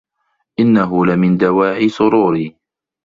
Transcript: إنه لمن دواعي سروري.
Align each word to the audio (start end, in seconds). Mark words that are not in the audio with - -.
إنه 0.59 1.05
لمن 1.05 1.37
دواعي 1.37 1.89
سروري. 1.89 2.55